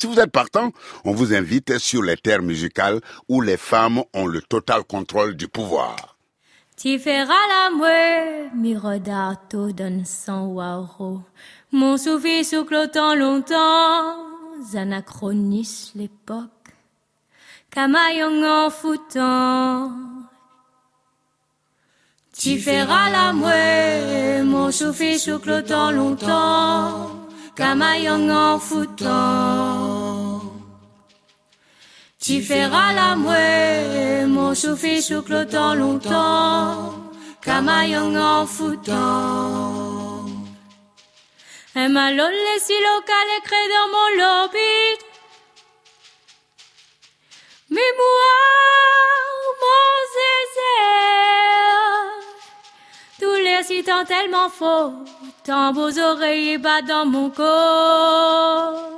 [0.00, 0.70] Si vous êtes partant,
[1.04, 5.48] on vous invite sur les terres musicales où les femmes ont le total contrôle du
[5.48, 6.16] pouvoir.
[6.76, 11.22] Tu feras la mouette, mirodato donne son waro.
[11.72, 14.14] Mon souffle souclotant longtemps,
[14.74, 16.48] anachronise l'époque.
[17.68, 19.92] Camaillon en foutant.
[22.32, 27.10] Tu feras la mouette, mon souffle souclotant longtemps.
[27.56, 29.87] Camaillon en foutant.
[32.28, 36.92] Tu feras la mouette, mon souffle souclotant longtemps.
[37.40, 40.26] Camaillon en foutant.
[41.74, 44.76] Un malon les si local écrit dans mon lobby.
[47.70, 47.86] Mémoire,
[49.62, 50.76] mon zézé.
[53.20, 54.92] Tous les citants tellement faux,
[55.44, 58.97] tant vos oreilles battent dans mon corps.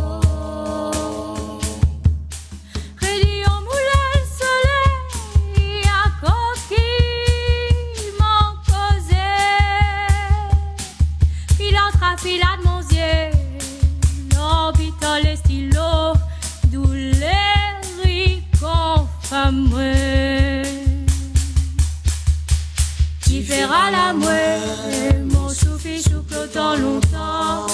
[23.91, 27.67] la mouette, mon souffle soufflotant longtemps,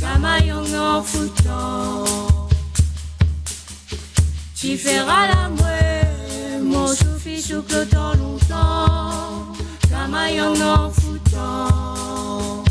[0.00, 2.04] camaillon en foutant.
[4.54, 9.52] Tu feras la mouette, mon souffle soufflotant longtemps,
[9.90, 12.64] camaillon en foutant.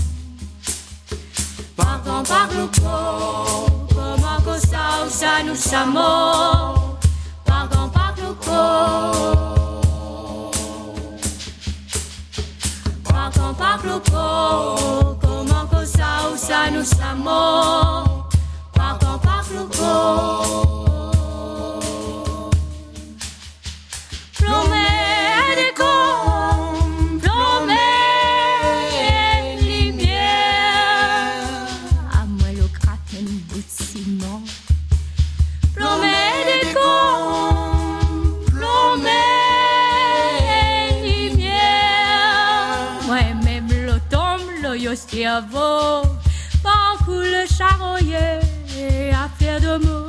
[1.76, 5.94] Par quand par le corps, comment que ça ça nous sommes.
[7.46, 9.51] Par quand par le.
[13.80, 16.22] Comment que ça
[45.32, 46.02] cerveau.
[46.64, 48.40] Par le charroyer
[49.24, 50.08] à faire de mots.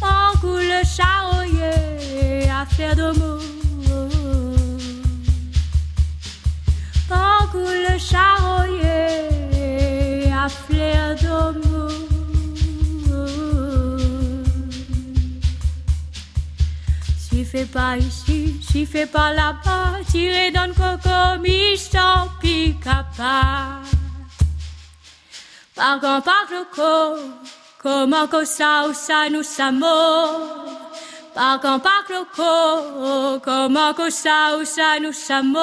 [0.00, 3.44] Par le charroyer à faire de mots.
[7.08, 9.12] Par le charroyer
[10.44, 12.01] à faire de mots.
[17.52, 21.10] Si fait pas ici, si fait pas là-bas, tiré dans le coco,
[22.86, 23.82] à part.
[25.74, 27.18] Par quand par le corps,
[27.76, 29.84] comment que ça ou ça nous sommes.
[31.34, 35.58] Par quand par le corps, comment que ça ou ça nous sommes.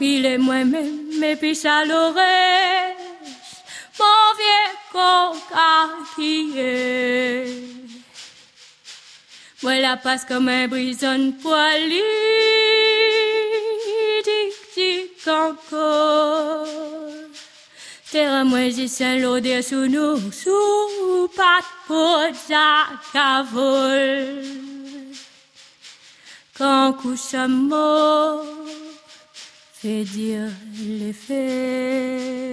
[0.00, 2.94] Mille et moi-même, mais puis ça l'oreille,
[3.98, 7.91] mon vieux coca qui est.
[9.62, 12.02] Moi la passe comme un brison poilu,
[14.24, 16.66] tic tic encore.
[18.10, 22.22] Terre moi j'y saint l'odeur sous nous, sous pas pour
[23.12, 24.42] cavole.
[26.58, 28.42] Quand couche un mot,
[29.74, 32.52] fait dire les faits.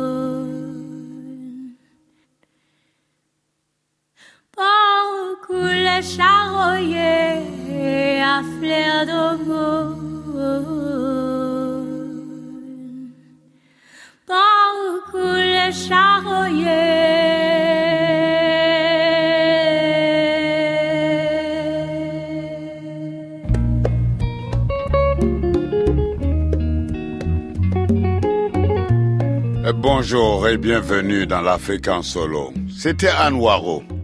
[29.73, 32.53] Bonjour et bienvenue dans l'Afrique en solo.
[32.69, 33.35] C'était Anne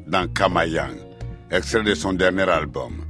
[0.08, 0.96] dans Kamayang,
[1.52, 3.04] extrait de son dernier album.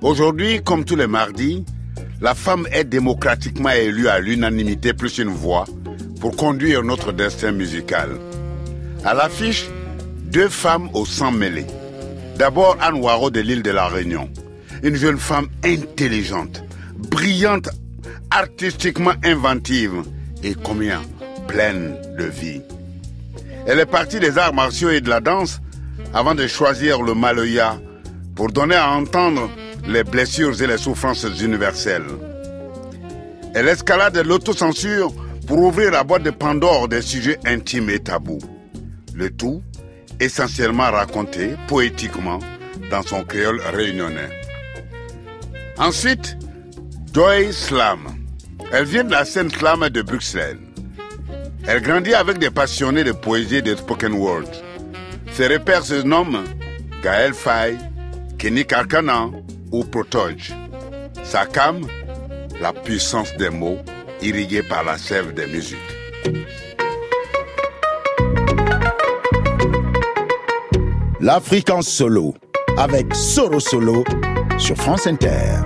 [0.00, 1.64] Aujourd'hui, comme tous les mardis,
[2.20, 5.64] la femme est démocratiquement élue à l'unanimité plus une voix
[6.20, 8.10] pour conduire notre destin musical.
[9.04, 9.66] À l'affiche,
[10.24, 11.66] deux femmes au sang mêlé.
[12.36, 14.28] D'abord Anne Waro de l'île de la Réunion,
[14.82, 16.64] une jeune femme intelligente,
[16.96, 17.68] brillante,
[18.30, 20.02] artistiquement inventive
[20.42, 21.02] et combien
[21.46, 22.62] pleine de vie.
[23.66, 25.61] Elle est partie des arts martiaux et de la danse
[26.14, 27.80] avant de choisir le maloya
[28.34, 29.50] pour donner à entendre
[29.86, 32.06] les blessures et les souffrances universelles.
[33.54, 35.12] Elle escalade l'autocensure
[35.46, 38.38] pour ouvrir la boîte de Pandore des sujets intimes et tabous.
[39.14, 39.62] Le tout
[40.20, 42.38] essentiellement raconté poétiquement
[42.90, 44.30] dans son créole réunionnais.
[45.78, 46.36] Ensuite,
[47.12, 47.98] Joy Slam.
[48.72, 50.58] Elle vient de la scène slam de Bruxelles.
[51.66, 54.44] Elle grandit avec des passionnés de poésie et de spoken word.
[55.34, 56.44] Ses repères se nomment
[57.02, 57.78] Gaël Faye,
[58.38, 59.30] Kenny Karkana
[59.70, 60.52] ou Protoj.
[61.22, 61.80] Sa cam,
[62.60, 63.78] la puissance des mots
[64.20, 65.78] irriguée par la sève des musiques.
[71.20, 72.34] L'Afrique en solo
[72.76, 74.04] avec Soro Solo
[74.58, 75.60] sur France Inter.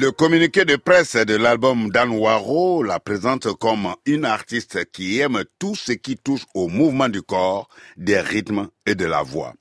[0.00, 5.42] Le communiqué de presse de l'album Dan Waro la présente comme une artiste qui aime
[5.58, 9.54] tout ce qui touche au mouvement du corps, des rythmes et de la voix.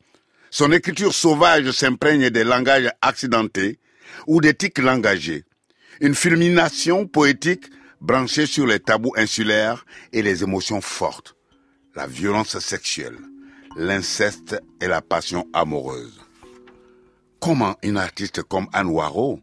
[0.51, 3.79] Son écriture sauvage s'imprègne des langages accidentés
[4.27, 5.43] ou des tics langagés.
[6.01, 7.65] Une fulmination poétique
[7.99, 11.35] branchée sur les tabous insulaires et les émotions fortes,
[11.95, 13.17] la violence sexuelle,
[13.75, 16.21] l'inceste et la passion amoureuse.
[17.39, 19.41] Comment une artiste comme Anne Waro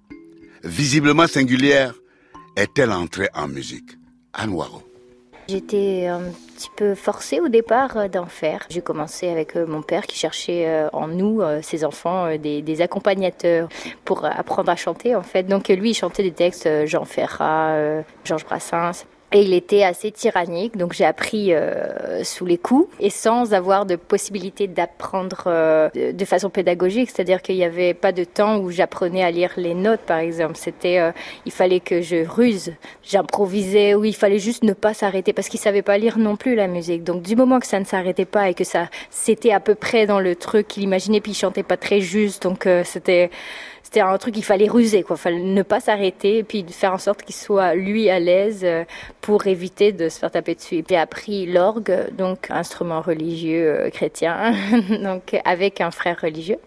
[0.65, 1.95] visiblement singulière,
[2.57, 3.99] est-elle entrée en musique?
[4.33, 4.57] Anne
[5.47, 6.23] J'étais un
[6.57, 8.65] petit peu forcée au départ euh, d'en faire.
[8.71, 13.69] J'ai commencé avec euh, mon père qui cherchait euh, en nous, ses enfants, des, accompagnateurs
[14.05, 15.45] pour apprendre à chanter en fait.
[15.45, 19.05] Donc lui, il chantait des textes Jean Ferrat, Georges Brassens.
[19.37, 23.85] Et il était assez tyrannique, donc j'ai appris euh, sous les coups et sans avoir
[23.85, 27.11] de possibilité d'apprendre euh, de façon pédagogique.
[27.11, 30.55] C'est-à-dire qu'il n'y avait pas de temps où j'apprenais à lire les notes, par exemple.
[30.55, 31.11] C'était, euh,
[31.47, 35.59] il fallait que je ruse, j'improvisais, ou il fallait juste ne pas s'arrêter parce qu'il
[35.59, 37.03] savait pas lire non plus la musique.
[37.03, 40.07] Donc du moment que ça ne s'arrêtait pas et que ça, c'était à peu près
[40.07, 43.31] dans le truc qu'il imaginait, puis il chantait pas très juste, donc c'était
[43.95, 45.17] c'était un truc qu'il fallait ruser, quoi.
[45.17, 48.85] Fallait ne pas s'arrêter et puis faire en sorte qu'il soit lui à l'aise euh,
[49.21, 50.83] pour éviter de se faire taper dessus.
[50.89, 54.53] J'ai appris l'orgue, donc instrument religieux euh, chrétien,
[55.01, 56.59] donc avec un frère religieux.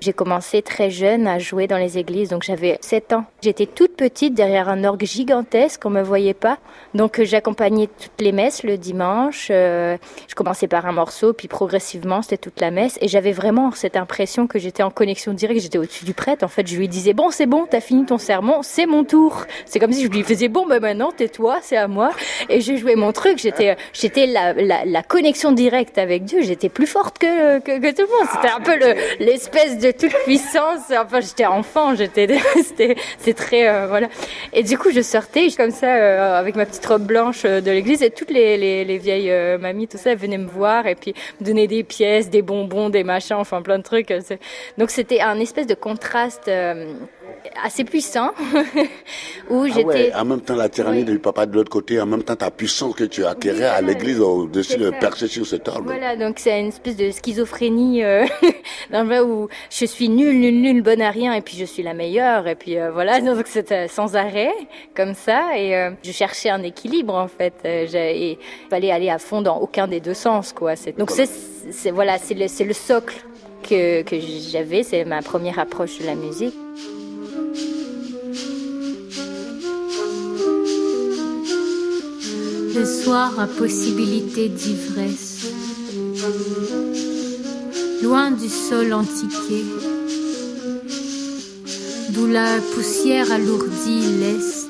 [0.00, 3.24] J'ai commencé très jeune à jouer dans les églises, donc j'avais 7 ans.
[3.42, 6.58] J'étais toute petite derrière un orgue gigantesque, on me voyait pas.
[6.94, 9.48] Donc euh, j'accompagnais toutes les messes le dimanche.
[9.50, 9.96] Euh,
[10.28, 12.96] je commençais par un morceau, puis progressivement c'était toute la messe.
[13.00, 16.44] Et j'avais vraiment cette impression que j'étais en connexion directe, j'étais au-dessus du prêtre.
[16.44, 19.46] En fait, je lui disais bon, c'est bon, t'as fini ton sermon, c'est mon tour.
[19.66, 22.10] C'est comme si je lui faisais bon, ben maintenant tais-toi, c'est à moi.
[22.48, 23.38] Et je jouais mon truc.
[23.38, 26.42] J'étais, j'étais la, connexion directe avec Dieu.
[26.42, 28.28] J'étais plus forte que, que tout le monde.
[28.32, 28.78] C'était un peu
[29.18, 30.90] l'espèce de toute puissance.
[30.90, 32.28] Enfin, j'étais enfant, j'étais,
[33.18, 34.08] c'est très, euh, voilà.
[34.52, 37.70] Et du coup, je sortais comme ça euh, avec ma petite robe blanche euh, de
[37.70, 40.94] l'église et toutes les, les, les vieilles mamies, tout ça, elles venaient me voir et
[40.94, 44.12] puis me donner des pièces, des bonbons, des machins, enfin plein de trucs.
[44.78, 46.50] Donc c'était un espèce de contraste
[47.62, 48.30] assez puissant
[49.50, 50.14] où ah j'étais.
[50.14, 52.94] en même temps, la tyrannie du papa de l'autre côté, en même temps, ta puissance
[52.94, 55.84] que tu acquérais à l'église au-dessus de percher sur cet arbre.
[55.84, 58.26] Voilà, donc c'est une espèce de schizophrénie euh,
[58.90, 61.82] dans le où je suis nulle, nulle, nulle, bonne à rien, et puis je suis
[61.82, 64.52] la meilleure, et puis euh, voilà, donc c'était sans arrêt,
[64.94, 67.54] comme ça, et euh, je cherchais un équilibre en fait.
[67.64, 68.38] il
[68.70, 70.74] fallait aller à fond dans aucun des deux sens, quoi.
[70.98, 73.16] Donc c'est, voilà, c'est le, socle
[73.62, 76.54] que, que j'avais, c'est ma première approche de la musique.
[82.74, 85.46] Le soir à possibilité d'ivresse,
[88.02, 89.64] loin du sol antiqué,
[92.10, 94.68] d'où la poussière alourdit l'est,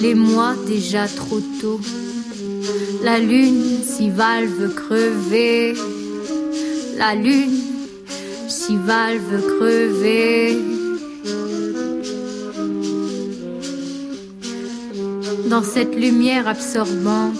[0.00, 1.80] les mois déjà trop tôt,
[3.02, 5.74] la lune si valve crever,
[6.96, 7.60] la lune
[8.48, 10.79] si valve crever.
[15.50, 17.34] Dans cette lumière absorbante.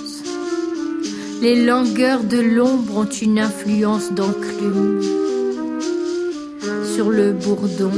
[1.41, 5.01] Les longueurs de l'ombre ont une influence d'enclume
[6.93, 7.93] sur le bourdon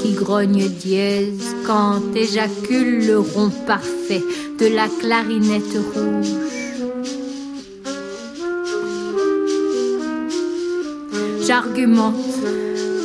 [0.00, 4.24] qui grogne dièse quand éjacule le rond parfait
[4.58, 6.32] de la clarinette rouge.
[11.46, 12.16] J'argumente,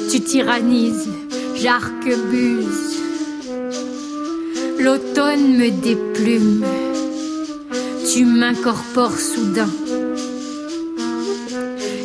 [0.09, 1.09] tu tyrannises,
[1.55, 3.02] j'arquebuse.
[4.83, 6.61] L'automne me déplume,
[8.11, 9.69] tu m'incorpores soudain.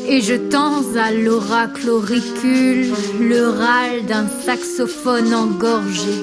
[0.08, 6.14] Et je tends à l'oracle auricule le râle d'un saxophone engorgé.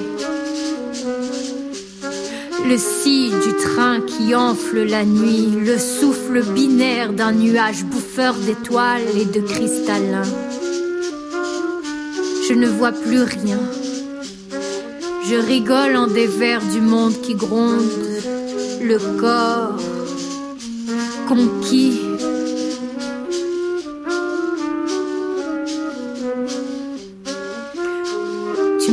[2.66, 9.02] Le si du train qui enfle la nuit, le souffle binaire d'un nuage bouffeur d'étoiles
[9.20, 10.32] et de cristallins.
[12.48, 13.60] Je ne vois plus rien.
[15.28, 17.82] Je rigole en des vers du monde qui gronde,
[18.82, 19.76] le corps
[21.28, 22.00] conquis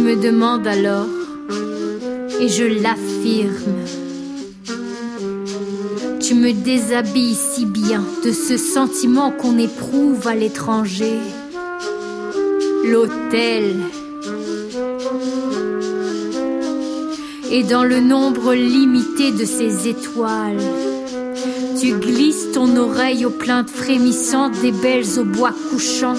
[0.03, 1.07] me demande alors,
[2.41, 3.85] et je l'affirme.
[6.19, 11.19] Tu me déshabilles si bien de ce sentiment qu'on éprouve à l'étranger.
[12.83, 13.75] L'hôtel.
[17.55, 20.57] Et dans le nombre limité de ces étoiles,
[21.79, 26.15] tu glisses ton oreille aux plaintes frémissantes des belles au bois couchant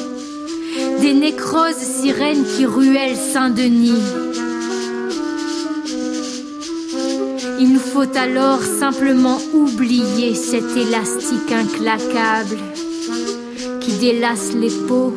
[1.00, 4.00] des nécroses sirènes qui ruellent Saint-Denis.
[7.59, 12.59] Il nous faut alors simplement oublier cet élastique inclaquable
[13.81, 15.12] qui délace les peaux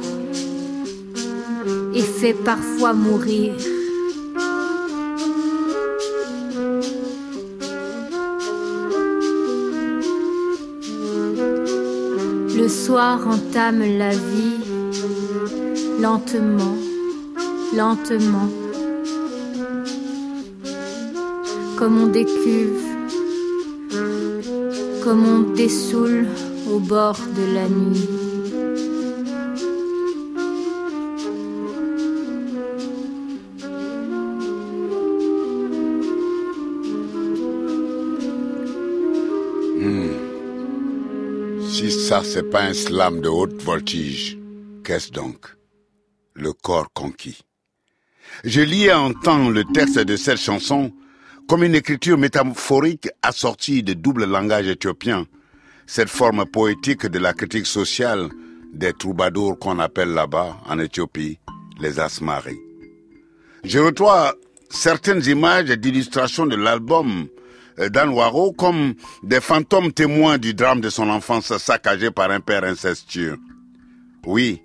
[1.93, 3.53] et fait parfois mourir.
[12.87, 14.59] Soir entame la vie
[15.99, 16.77] lentement,
[17.75, 18.49] lentement,
[21.77, 22.81] comme on décuve,
[25.03, 26.27] comme on dessoule
[26.71, 28.36] au bord de la nuit.
[42.23, 44.37] C'est pas un slam de haute voltige,
[44.83, 45.55] qu'est-ce donc?
[46.33, 47.41] Le corps conquis.
[48.43, 50.91] Je lis et entends le texte de cette chanson
[51.47, 55.25] comme une écriture métaphorique assortie de double langage éthiopien,
[55.85, 58.29] cette forme poétique de la critique sociale
[58.73, 61.39] des troubadours qu'on appelle là-bas, en Éthiopie,
[61.79, 62.59] les asmaris.
[63.63, 64.35] Je reçois
[64.69, 67.27] certaines images d'illustration de l'album
[67.79, 68.93] euh, d'Anwaro comme
[69.23, 73.37] des fantômes témoins du drame de son enfance saccagée par un père incestueux.
[74.25, 74.61] Oui,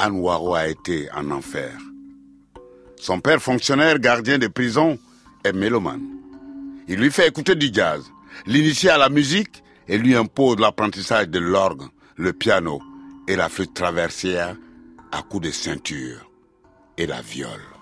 [0.00, 1.72] Anwaro a été en enfer.
[2.96, 4.98] Son père fonctionnaire gardien de prison
[5.44, 6.06] est mélomane.
[6.88, 8.04] Il lui fait écouter du jazz,
[8.46, 12.80] l'initie à la musique et lui impose l'apprentissage de l'orgue, le piano
[13.28, 14.56] et la flûte traversière
[15.12, 16.30] à coups de ceinture
[16.96, 17.75] et la viole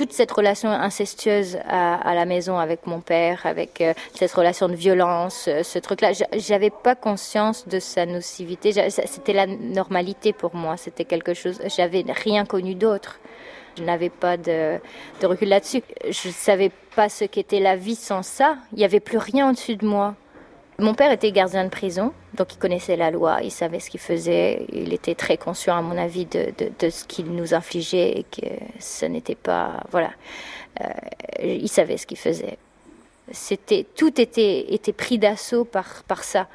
[0.00, 4.74] toute cette relation incestueuse à, la maison avec mon père, avec euh, cette relation de
[4.74, 8.72] violence, euh, ce truc-là, j'avais pas conscience de sa nocivité.
[8.88, 10.78] C'était la normalité pour moi.
[10.78, 11.60] C'était quelque chose.
[11.66, 13.20] J'avais rien connu d'autre.
[13.76, 14.78] Je n'avais pas de,
[15.20, 15.82] de recul là-dessus.
[16.08, 18.56] Je savais pas ce qu'était la vie sans ça.
[18.72, 20.14] Il n'y avait plus rien au-dessus de moi.
[20.80, 24.00] Mon père était gardien de prison, donc il connaissait la loi, il savait ce qu'il
[24.00, 26.54] faisait, il était très conscient, à mon avis, de,
[26.88, 28.46] ce qu'il nous infligeait et que
[28.78, 29.82] ce n'était pas.
[29.90, 30.10] Voilà.
[30.80, 30.86] Euh,
[31.42, 32.56] il savait ce qu'il faisait.
[33.30, 34.64] C'était, tout était,
[34.96, 36.48] pris d'assaut par, par ça.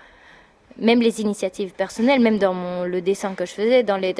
[0.79, 4.15] Même les initiatives personnelles, même dans mon, le dessin que je faisais, dans les,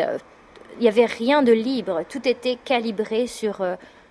[0.78, 2.04] il n'y avait rien de libre.
[2.08, 3.64] Tout était calibré sur.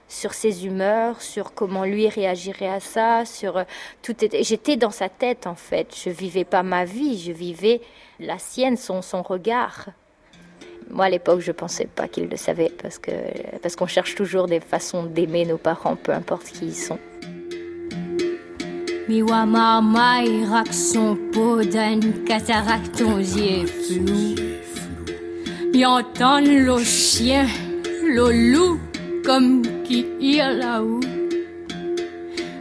[0.08, 3.64] Sur ses humeurs, sur comment lui réagirait à ça, sur euh,
[4.02, 4.14] tout.
[4.40, 5.94] J'étais dans sa tête en fait.
[6.04, 7.80] Je vivais pas ma vie, je vivais
[8.20, 9.86] la sienne, son son regard.
[10.90, 13.10] Moi à l'époque, je pensais pas qu'il le savait parce que
[13.62, 16.98] parce qu'on cherche toujours des façons d'aimer nos parents, peu importe qui ils sont.
[26.26, 27.46] Le chien,
[28.02, 28.80] le loup
[29.24, 30.06] comme qui
[30.38, 31.00] est là-haut.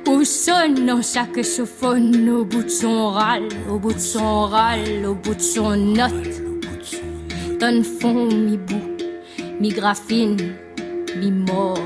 [0.07, 5.15] Où sonne chaque saxophone au bout de son râle, au bout de son râle, au
[5.15, 6.41] bout de son note.
[7.59, 9.03] Donne fond mi bout,
[9.59, 10.37] mi graphine,
[11.17, 11.79] mi mort.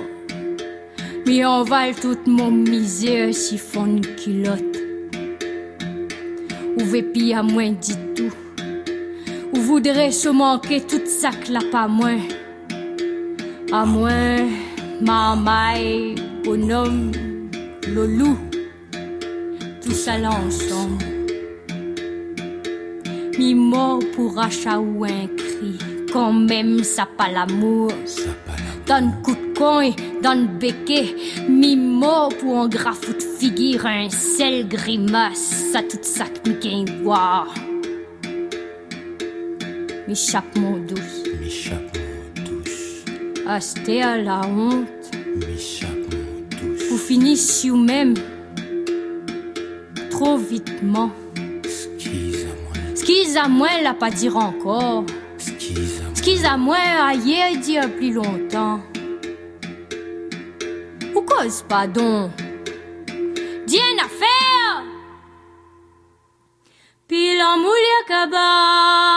[1.25, 4.77] Mi envale toute mon misère si fond culotte.
[6.77, 8.33] Ou vépi à moins dit tout.
[9.53, 12.19] Ou voudrait se manquer toute sac là pas moins.
[13.71, 14.66] À moins.
[14.99, 17.11] Ma mai bonhomme,
[17.87, 18.37] le loup,
[19.81, 21.05] tout ça là ensemble.
[23.37, 25.77] Mi mort pour achat ou un cri,
[26.11, 27.91] quand même ça pas l'amour.
[28.87, 29.91] Donne coup de coin,
[30.23, 31.15] donne béquet,
[31.47, 36.85] mi mort pour un grafou de figure, un sel grimace, ça tout ça que mi
[37.03, 37.53] voir.
[40.07, 41.16] Mi chape mon douce.
[43.49, 45.09] Acheter à la honte.
[46.89, 48.13] Vous finissez vous-même.
[50.11, 51.11] Trop vitement.
[51.63, 52.73] Excuse-moi.
[52.91, 55.05] Excuse-moi, l'a pas dire encore.
[55.35, 56.09] Excuse-moi.
[56.11, 58.81] Excuse-moi, ailleurs dire plus longtemps.
[61.15, 62.29] Ou cause pardon.
[63.65, 64.83] Dis une affaire.
[67.07, 69.16] Puis l'amoulia kaba.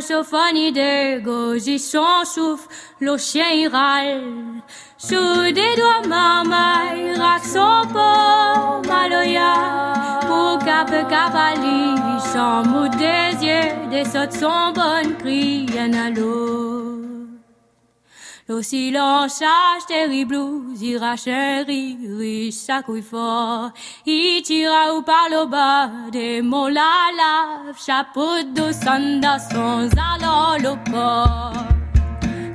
[0.00, 2.68] Sophonie de goji son souffle.
[3.00, 4.60] Le chien râle.
[4.98, 10.20] Sous des doigts marmaille, rac son pot, maloya.
[10.26, 11.94] Pour cap cavali,
[12.32, 16.91] sans mot des yeux, des sautes son bonne cri, à l'eau.
[18.54, 20.36] Le silence sache terrible,
[20.78, 23.70] ira chéri, riche couille fort.
[24.04, 31.64] Il tira ou par le bas, des la chapeau de sanda, sans alors le corps.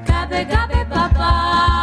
[0.06, 1.77] Cape, cape, papa,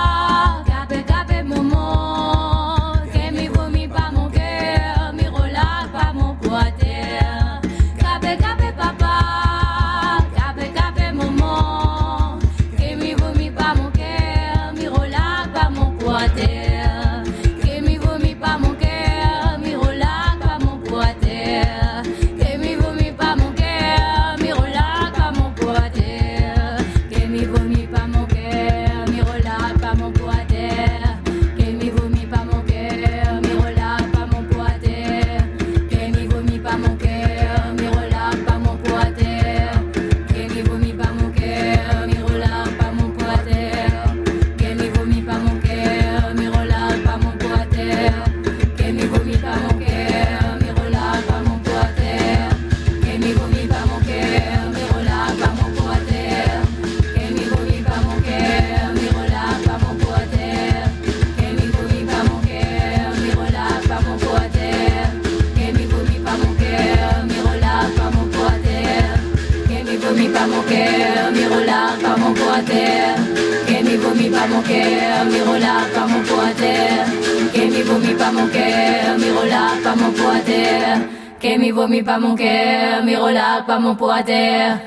[82.03, 84.81] Pas mon cœur, mi relâche pas mon poids terre.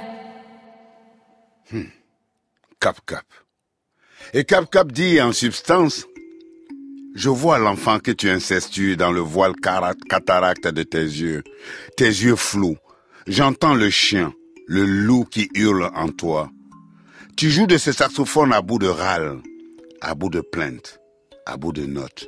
[2.80, 3.26] Cap Cap.
[4.34, 6.06] Et Cap Cap dit en substance,
[7.16, 9.54] je vois l'enfant que tu incestues dans le voile
[10.10, 11.44] cataracte de tes yeux,
[11.96, 12.78] tes yeux flous.
[13.26, 14.34] J'entends le chien,
[14.68, 16.50] le loup qui hurle en toi.
[17.38, 19.40] Tu joues de ce saxophone à bout de râle,
[20.02, 21.00] à bout de plainte,
[21.46, 22.28] à bout de notes.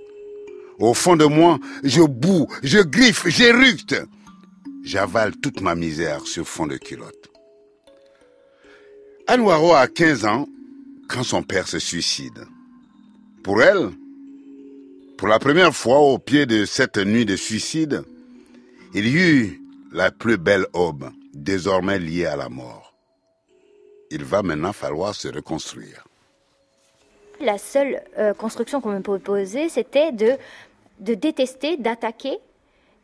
[0.80, 3.96] Au fond de moi, je boue, je griffe, j'éructe.
[4.84, 7.30] J'avale toute ma misère sur fond de culotte.
[9.28, 10.48] Anne Waro a 15 ans
[11.08, 12.46] quand son père se suicide.
[13.44, 13.92] Pour elle,
[15.18, 18.04] pour la première fois au pied de cette nuit de suicide,
[18.94, 19.62] il y eut
[19.92, 22.96] la plus belle aube, désormais liée à la mort.
[24.12, 26.06] Il va maintenant falloir se reconstruire.
[27.42, 30.38] La seule euh, construction qu'on me proposait, c'était de
[31.00, 32.40] détester, d'attaquer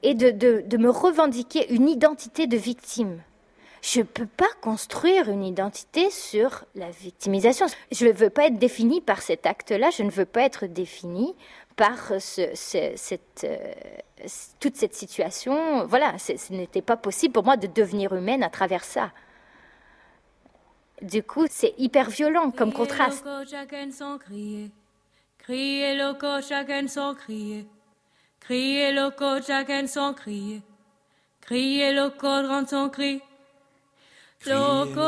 [0.05, 3.21] et de, de, de me revendiquer une identité de victime.
[3.81, 7.67] Je ne peux pas construire une identité sur la victimisation.
[7.91, 11.35] Je ne veux pas être définie par cet acte-là, je ne veux pas être définie
[11.75, 13.57] par ce, ce- cette, euh,
[14.59, 15.85] toute cette situation.
[15.85, 19.11] Voilà, ce n'était pas possible pour moi de devenir humaine à travers ça.
[21.01, 23.23] Du coup, c'est hyper violent comme contraste.
[23.23, 24.71] Crier loco, chacun crier.
[25.37, 27.67] Crier loco, chacun crier.
[28.47, 30.61] Crier loco, chacun son crier.
[31.41, 33.19] Crier loco, rend son cri.
[34.45, 35.01] Loco,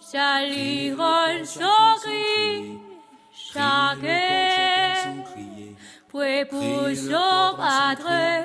[0.00, 2.78] Charlie rend son cri.
[3.34, 5.24] Chacun,
[6.08, 8.44] puis pour son padre.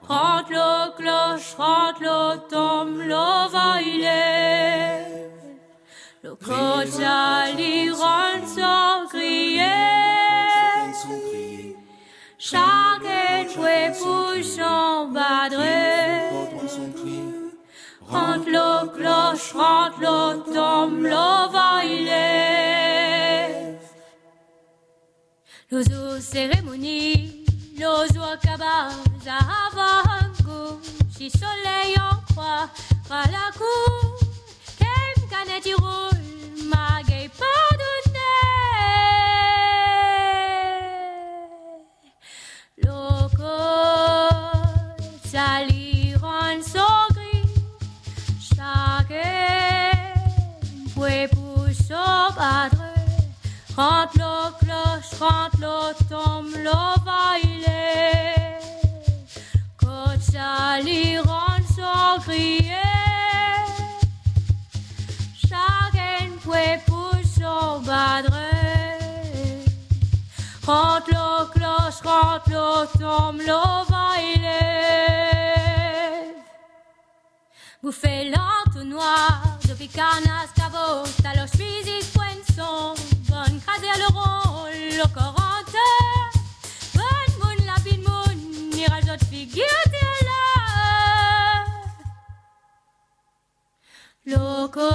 [0.00, 5.30] Rentre le cloche, rentre le tombe, le va il est.
[6.22, 10.17] Le coach Ali rend son crier.
[12.50, 15.62] Chacun jouait pour son padre.
[18.08, 23.78] Rentre le cloche, rentre l'automne, l'ova il est.
[25.70, 27.44] L'ozo cérémonie,
[27.78, 30.32] l'ozo cabaza avant
[31.10, 32.70] si soleil en croix,
[33.10, 34.18] à la cour,
[34.78, 37.28] qu'aime canet y roule, ma gay.
[52.38, 52.84] Padre.
[53.76, 57.80] Rentre le cloche, rentre l'automne, le baile.
[59.76, 62.94] Côte saliron so crier.
[65.48, 68.44] Chacun fue puso padre.
[70.66, 74.58] Rentre le cloche, rentre l'automne, le baile.
[77.82, 78.47] Bouffez l'entonnoir
[79.78, 82.94] de picanas cabot à los physiques poinçons.
[83.28, 85.76] Bonne craser le rond, le corante.
[86.94, 88.38] Bonne moon, la pin moon,
[88.76, 89.64] ira d'autres figures
[90.22, 91.64] là.
[94.26, 94.90] Loco,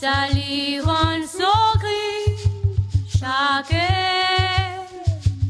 [0.00, 2.48] saliron so gris.
[3.08, 4.84] Chacun,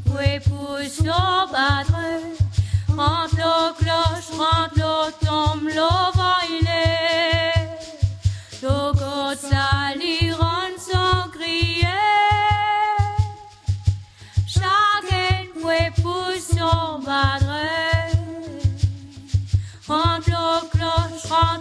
[0.07, 2.01] fue puso padre.
[2.88, 6.12] Rentre cloche, rentre l'automne, le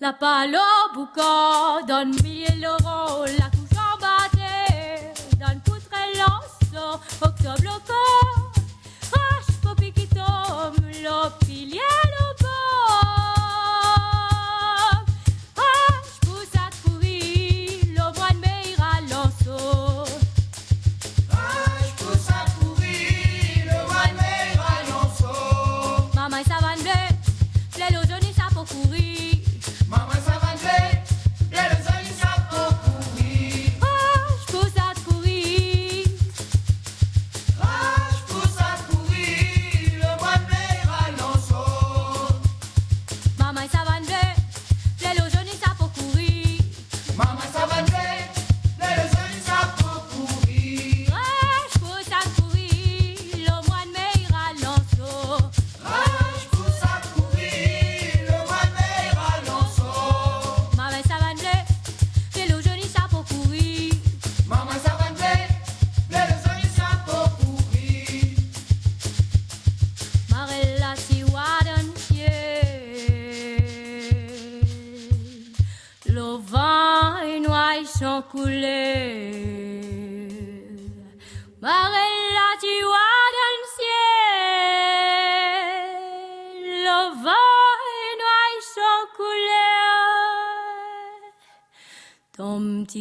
[0.00, 0.58] La palo
[0.94, 8.02] buco, donne mille euros, la couche en bâté, donne poutre et lanceau, octobre loco,
[9.12, 12.07] roche popi qui tombe, le pilier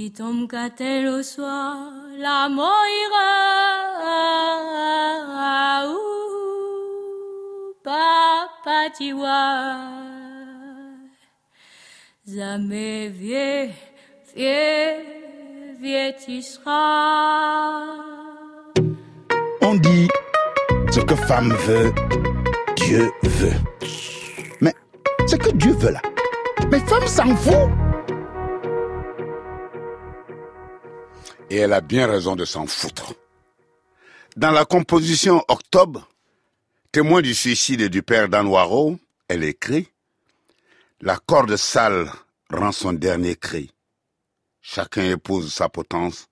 [0.07, 2.67] Tom petit tom catel au soir La moira
[5.87, 8.89] ou Papa
[13.09, 13.69] Vieux
[15.79, 17.81] Vieux tu seras
[19.61, 20.07] On dit
[20.91, 21.93] ce que femme veut,
[22.77, 23.53] Dieu veut.
[24.61, 24.73] Mais
[25.27, 26.01] ce que Dieu veut là,
[26.71, 27.86] mais femme s'en fout.
[31.49, 33.13] Et elle a bien raison de s'en foutre.
[34.35, 36.07] Dans la composition Octobre,
[36.91, 39.87] témoin du suicide du père d'Anwaro, elle écrit
[41.01, 42.11] La corde sale
[42.49, 43.71] rend son dernier cri.
[44.61, 46.27] Chacun épouse sa potence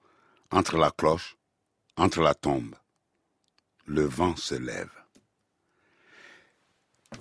[0.52, 1.38] entre la cloche,
[1.98, 2.76] entre la tombe.
[3.86, 4.92] Le vent se lève.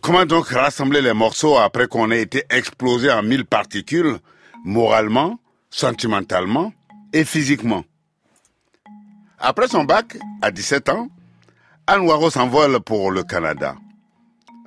[0.00, 4.18] Comment donc rassembler les morceaux après qu'on ait été explosé en mille particules,
[4.64, 5.38] moralement,
[5.70, 6.72] sentimentalement
[7.22, 7.84] physiquement
[9.38, 11.08] Après son bac, à 17 ans,
[11.86, 13.76] Anne Waro s'envole pour le Canada.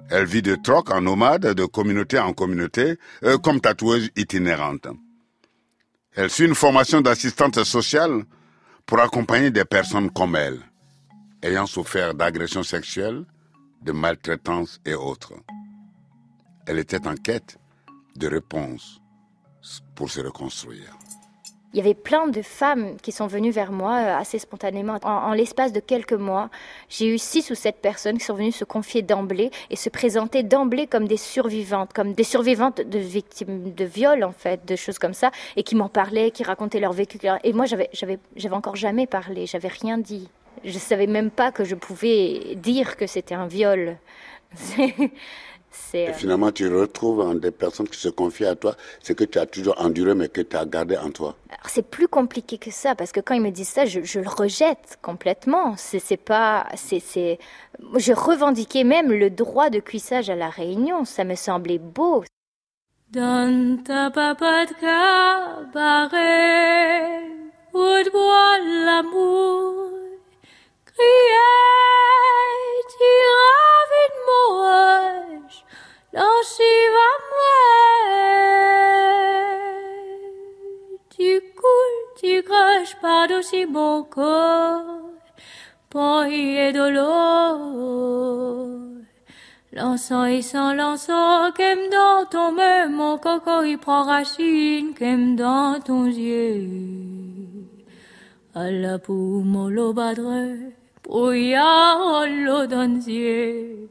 [0.09, 4.87] Elle vit de troc en nomade, de communauté en communauté, euh, comme tatoueuse itinérante.
[6.15, 8.23] Elle suit une formation d'assistante sociale
[8.85, 10.61] pour accompagner des personnes comme elle,
[11.43, 13.25] ayant souffert d'agressions sexuelles,
[13.81, 15.33] de maltraitance et autres.
[16.65, 17.57] Elle était en quête
[18.15, 19.01] de réponses
[19.95, 20.95] pour se reconstruire.
[21.73, 24.97] Il y avait plein de femmes qui sont venues vers moi euh, assez spontanément.
[25.03, 26.49] En, l'espace de quelques mois,
[26.87, 30.43] j'ai eu six ou sept personnes qui sont venues se confier d'emblée et se présenter
[30.43, 34.97] d'emblée comme des survivantes, comme des survivantes de victimes de viol en fait, de choses
[34.97, 37.19] comme ça, et qui m'en parlaient, qui racontaient leur vécu.
[37.43, 38.19] Et moi, j'avais,
[38.51, 40.29] encore jamais parlé, j'avais rien dit.
[40.63, 43.97] Je savais même pas que je pouvais dire que c'était un viol.
[45.93, 49.23] Et euh, finalement, tu retrouves en des personnes qui se confient à toi ce que
[49.23, 51.35] tu as toujours enduré, mais que tu as gardé en toi.
[51.49, 54.19] Alors, c'est plus compliqué que ça parce que quand ils me disent ça, je, je
[54.19, 55.75] le rejette complètement.
[55.77, 57.39] C'est, c'est pas, c'est, c'est,
[57.95, 61.05] je revendiquais même le droit de cuissage à la Réunion.
[61.05, 62.23] Ça me semblait beau.
[63.09, 66.17] Dans ta papatte cabaret,
[67.73, 67.79] où
[68.85, 69.87] l'amour,
[72.97, 73.53] tira
[74.27, 75.65] mourage,
[76.17, 77.37] dans.
[81.09, 85.11] Tu coules, tu craches par-dessus mon corps,
[85.89, 88.17] pour y est de l'eau.
[89.73, 95.79] L'encens et sans l'encens, qu'aime dans ton main, mon coco y prend racine, qu'aime dans
[95.79, 96.67] ton yeux.
[98.55, 100.33] À la pour mon lobadre,
[101.03, 103.89] brouillard l'eau dans yeux.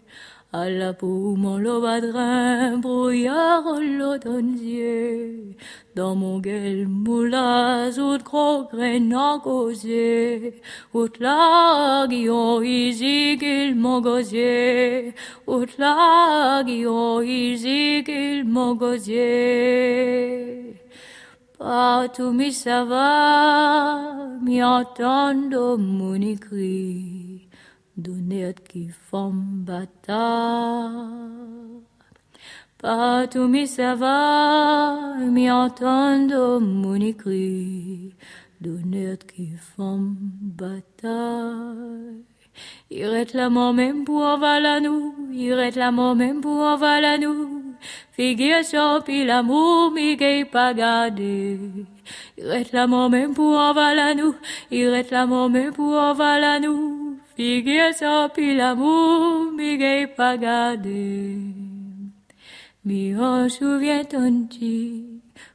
[0.59, 5.55] À la pour mon lobadre, brouillard l'eau dans yeux.
[5.95, 10.63] Dans mon gueule moulaz, ou de gros graines en causé.
[10.95, 15.13] Ou de la guillon, easy qu'il m'en gosier.
[15.47, 20.57] Ou de la guillon, easy qu'il m'en gosier.
[21.59, 27.26] Partout mi ça va, mi entendo mon écrit,
[27.97, 30.93] donner qui forme bâtard.
[32.79, 38.15] Partout mi ça va, mi entendo mon écrit,
[38.61, 41.75] donner qui forme bâtard.
[42.91, 47.63] Irait la même pour envaler nous, irait la même pour envaler nous.
[48.13, 51.59] Figure sur puis l'amour, mi gay pas gardé.
[52.39, 54.35] Irait la même pour envaler nous,
[54.71, 56.67] irait la même pour envaler
[57.37, 59.77] Figure sur puis l'amour, mi
[63.15, 65.05] en souviens-tu,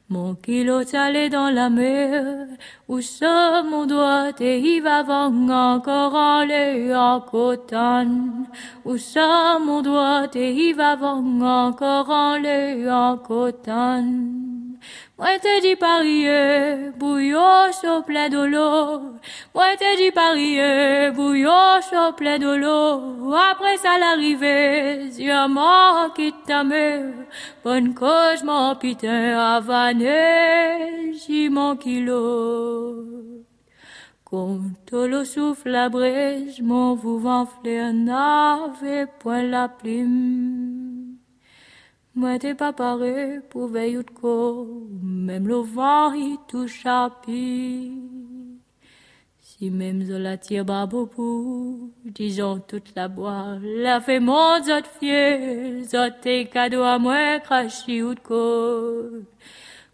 [0.08, 2.46] mon kilo salé dans la mer,
[2.86, 8.46] où ça mon doigt et y va encore en lait en coton,
[8.84, 14.42] où ça mon doigt et y va encore en lait en coton.
[15.18, 19.00] Moi te dis parier, bouillon chaud plein l'eau.
[19.54, 21.10] Moi te dis parier,
[21.90, 23.32] chaud plein de l'eau.
[23.34, 27.12] Après ça l'arrivée, sûrement quitte ta mère.
[27.64, 33.04] Bonne cause mon putain avané, j'y mon kilo.
[34.24, 34.60] Quand
[34.92, 41.18] le souffle la braise, mon vous flair n'avait point la plume.
[42.14, 44.66] Moi t'es pas paré pour veiller de corps,
[45.02, 47.92] même le vent y touche à pied.
[49.62, 54.88] Si même je la tire barbe pour, disons toute la boire, la fait mon zot
[54.98, 59.22] fier, zot tes cadeaux à moi crachi ou de corps.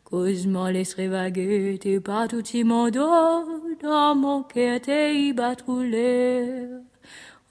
[0.05, 3.45] Cause m'en laisserai vaguer, t'es pas tout mon dos,
[3.83, 6.69] dans mon cœur t'es y batrouler.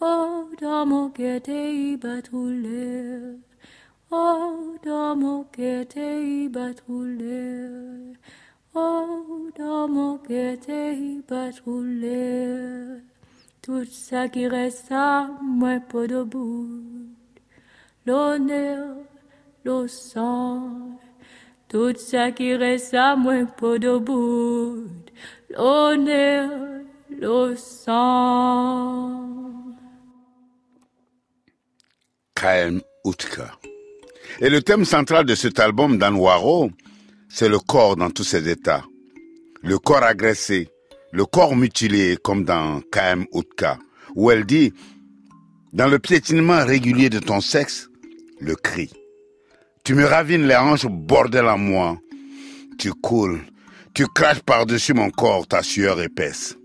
[0.01, 3.37] Oh, dans mon cœur t'es y batrouler.
[4.09, 8.07] Oh, dans mon cœur t'es y batrouler.
[9.57, 10.57] Dans mon cœur
[11.27, 13.01] batrouler.
[13.61, 16.67] Tout ça qui reste à moi pas debout.
[18.05, 18.97] L'honneur,
[19.63, 20.99] le sang.
[21.67, 24.85] Tout ça qui reste à moi pas debout.
[25.49, 26.49] L'honneur,
[27.09, 29.27] le sang.
[32.35, 33.57] Kaem Utka.
[34.39, 36.69] Et le thème central de cet album d'Anwaro,
[37.29, 38.83] c'est le corps dans tous ses états.
[39.63, 40.69] Le corps agressé,
[41.11, 43.77] le corps mutilé comme dans Kaem Utka,
[44.15, 44.73] où elle dit,
[45.73, 47.89] dans le piétinement régulier de ton sexe,
[48.39, 48.89] le cri.
[49.83, 51.97] Tu me ravines les hanches, bordel en moi.
[52.77, 53.39] Tu coules,
[53.93, 56.57] tu craches par-dessus mon corps ta sueur épaisse.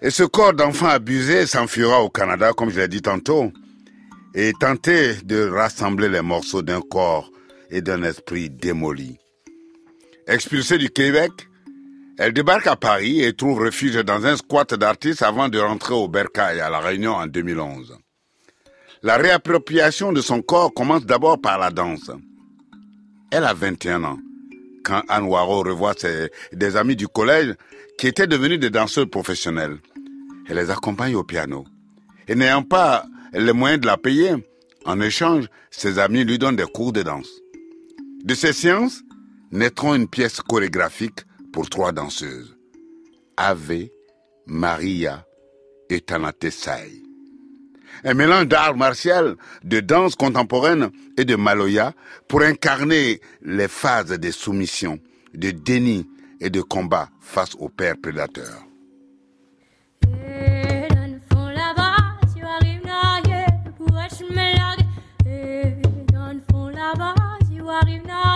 [0.00, 3.52] Et ce corps d'enfant abusé s'enfuira au Canada, comme je l'ai dit tantôt,
[4.34, 7.30] et tenter de rassembler les morceaux d'un corps
[7.72, 9.18] et d'un esprit démoli.
[10.28, 11.32] Expulsée du Québec,
[12.18, 16.06] elle débarque à Paris et trouve refuge dans un squat d'artistes avant de rentrer au
[16.06, 17.98] Bercail à La Réunion en 2011.
[19.02, 22.10] La réappropriation de son corps commence d'abord par la danse.
[23.32, 24.18] Elle a 21 ans.
[24.84, 25.94] quand Anne Waro revoit
[26.52, 27.54] des amis du collège
[27.98, 29.78] qui étaient devenus des danseurs professionnels.
[30.48, 31.64] Elle les accompagne au piano.
[32.28, 34.34] Et n'ayant pas les moyens de la payer,
[34.84, 37.41] en échange, ses amis lui donnent des cours de danse.
[38.24, 39.02] De ces séances
[39.50, 41.20] naîtront une pièce chorégraphique
[41.52, 42.56] pour trois danseuses.
[43.36, 43.88] Ave,
[44.46, 45.26] Maria
[45.90, 47.02] et Tanatesai.
[48.04, 51.94] Un mélange d'art martial, de danse contemporaine et de maloya
[52.28, 55.00] pour incarner les phases de soumission,
[55.34, 56.08] de déni
[56.40, 58.64] et de combat face au père prédateur.
[67.84, 68.31] Tu arrives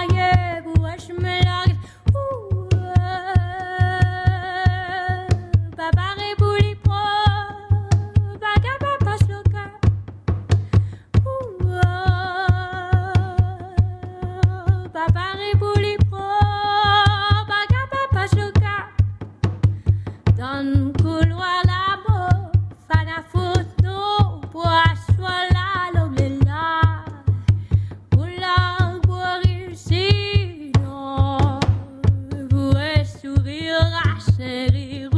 [34.47, 35.16] Mary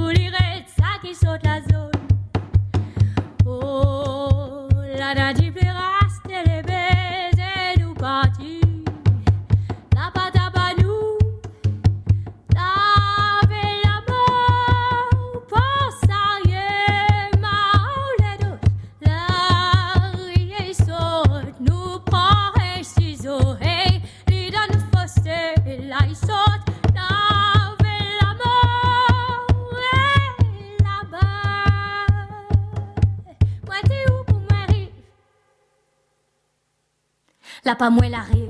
[37.78, 38.47] pas moi l'arrive,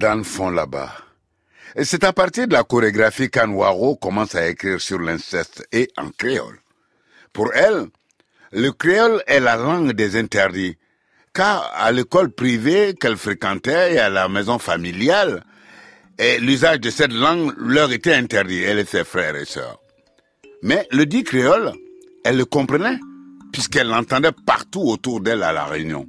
[0.00, 0.90] Dans le fond là-bas.
[1.76, 6.08] Et c'est à partir de la chorégraphie qu'Anwaro commence à écrire sur l'inceste et en
[6.08, 6.58] créole.
[7.34, 7.84] Pour elle,
[8.50, 10.78] le créole est la langue des interdits,
[11.34, 15.44] car à l'école privée qu'elle fréquentait et à la maison familiale,
[16.40, 19.80] l'usage de cette langue leur était interdit, elle et ses frères et sœurs.
[20.62, 21.72] Mais le dit créole,
[22.24, 22.98] elle le comprenait,
[23.52, 26.08] puisqu'elle l'entendait partout autour d'elle à la Réunion.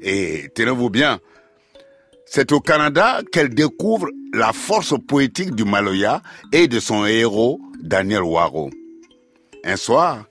[0.00, 1.18] Et tenez-vous bien,
[2.26, 6.20] c'est au Canada qu'elle découvre la force poétique du Maloya
[6.52, 8.70] et de son héros, Daniel Waro.
[9.64, 10.26] Un soir,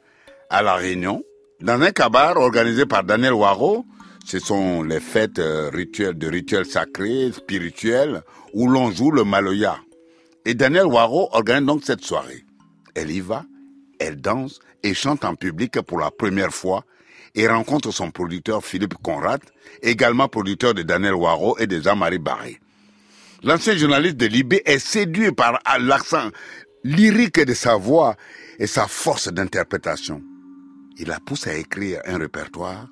[0.49, 1.23] à La Réunion,
[1.61, 3.85] dans un cabaret organisé par Daniel Waro,
[4.25, 8.21] ce sont les fêtes euh, rituelles de rituels sacrés, spirituels,
[8.53, 9.77] où l'on joue le Maloya.
[10.45, 12.43] Et Daniel Waro organise donc cette soirée.
[12.93, 13.45] Elle y va,
[13.99, 16.83] elle danse et chante en public pour la première fois
[17.35, 19.41] et rencontre son producteur Philippe Conrad,
[19.81, 22.59] également producteur de Daniel Waro et de Jean-Marie Barré.
[23.43, 26.29] L'ancien journaliste de Libé est séduit par l'accent
[26.83, 28.15] lyrique de sa voix
[28.57, 30.21] et sa force d'interprétation.
[30.97, 32.87] Il la pousse à écrire un répertoire,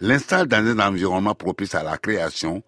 [0.00, 2.62] l'installe dans un environnement propice à la création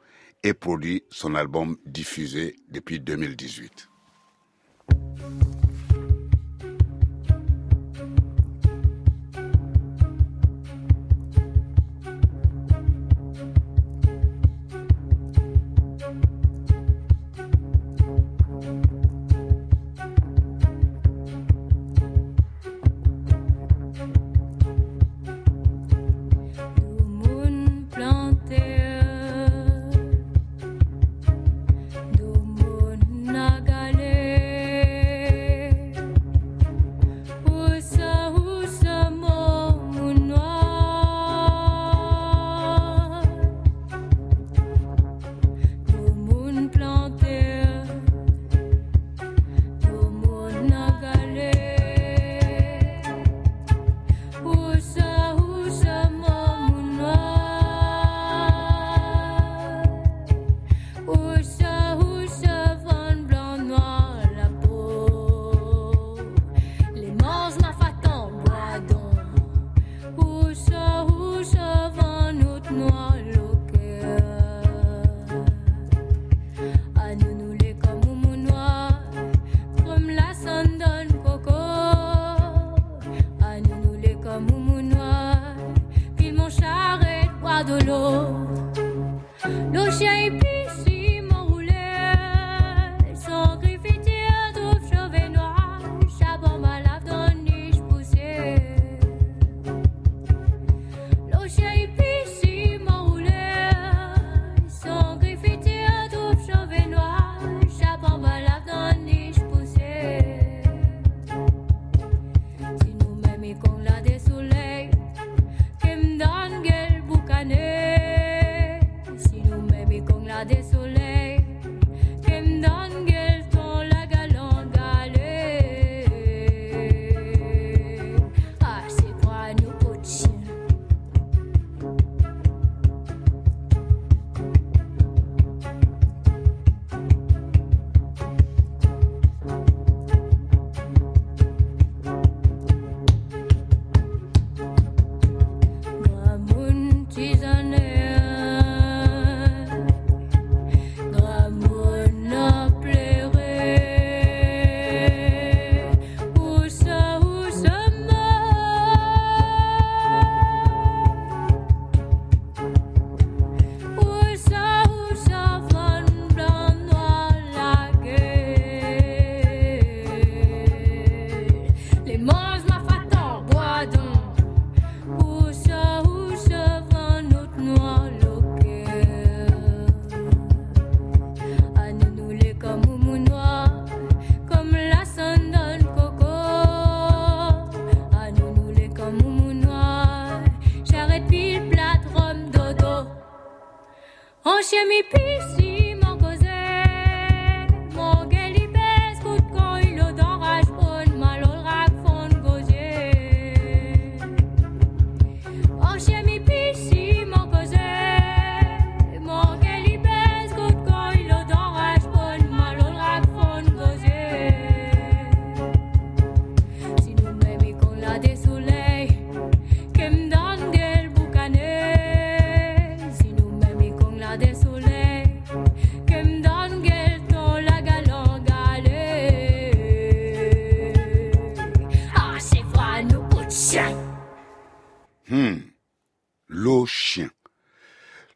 [0.44, 3.88] et produit son album diffusé depuis 2018.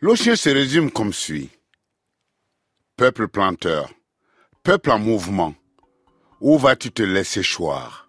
[0.02, 1.50] L'Ochien se résume comme suit.
[2.96, 3.92] Peuple planteur,
[4.62, 5.54] peuple en mouvement,
[6.40, 8.08] où vas-tu te laisser choir?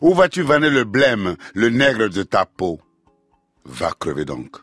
[0.00, 2.80] Où vas-tu vanner le blême, le nègre de ta peau?
[3.64, 4.56] Va crever donc.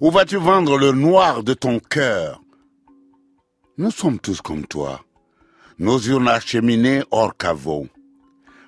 [0.00, 2.40] Où vas-tu vendre le noir de ton cœur?
[3.76, 5.04] Nous sommes tous comme toi.
[5.78, 7.88] Nos urnes acheminées hors caveau.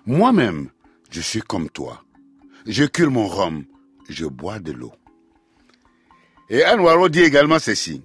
[0.05, 0.68] Moi-même,
[1.11, 2.05] je suis comme toi.
[2.66, 3.64] Je cule mon rhum,
[4.11, 4.92] je bois de l'eau.
[6.51, 8.03] Et Anne Waro dit également ceci.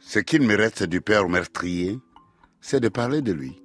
[0.00, 1.98] Ce qu'il me reste du père meurtrier,
[2.60, 3.62] c'est de parler de lui.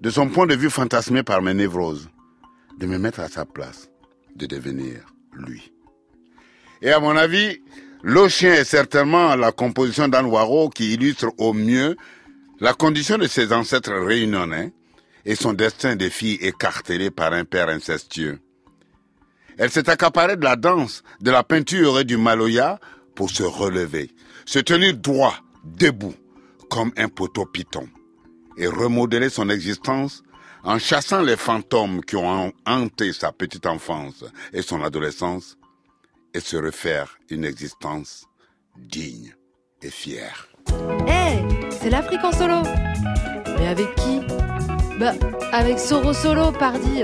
[0.00, 2.08] De son point de vue fantasmé par mes névroses.
[2.78, 3.90] De me mettre à sa place.
[4.36, 5.72] De devenir lui.
[6.80, 7.60] Et à mon avis,
[8.04, 11.96] L'Ochien est certainement la composition d'Anne Waro qui illustre au mieux
[12.58, 14.72] la condition de ses ancêtres réunionnais
[15.24, 18.40] et son destin de fille écartelée par un père incestueux.
[19.58, 22.78] Elle s'est accaparée de la danse, de la peinture et du maloya
[23.14, 24.10] pour se relever,
[24.46, 25.34] se tenir droit,
[25.64, 26.14] debout,
[26.70, 27.88] comme un poteau python,
[28.56, 30.22] et remodeler son existence
[30.64, 35.58] en chassant les fantômes qui ont hanté sa petite enfance et son adolescence,
[36.34, 38.24] et se refaire une existence
[38.76, 39.34] digne
[39.82, 40.48] et fière.
[41.06, 42.62] Hé, c'est l'Afrique en solo.
[43.58, 44.20] Mais avec qui?
[44.98, 45.12] Bah,
[45.52, 47.02] avec Soro Solo, pardi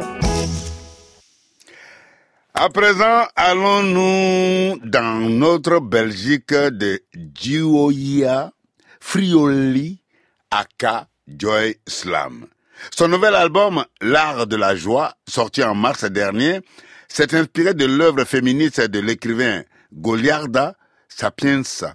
[2.61, 8.53] À présent, allons-nous dans notre Belgique de Dioia
[8.99, 10.03] Frioli
[10.51, 12.47] Aka Joy Slam.
[12.91, 16.61] Son nouvel album, L'art de la joie, sorti en mars dernier,
[17.07, 20.75] s'est inspiré de l'œuvre féministe de l'écrivain Goliarda
[21.09, 21.95] Sapienza,